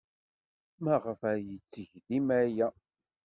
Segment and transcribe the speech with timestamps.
[0.83, 2.67] Maɣef ay yetteg dima aya?